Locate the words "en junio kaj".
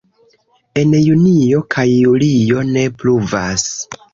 0.83-1.85